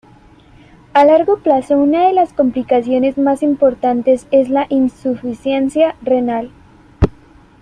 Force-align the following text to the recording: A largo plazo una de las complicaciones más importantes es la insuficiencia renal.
A 0.95 1.05
largo 1.05 1.43
plazo 1.43 1.77
una 1.77 2.07
de 2.07 2.13
las 2.13 2.33
complicaciones 2.33 3.19
más 3.19 3.43
importantes 3.43 4.25
es 4.31 4.49
la 4.49 4.65
insuficiencia 4.69 5.95
renal. 6.01 6.49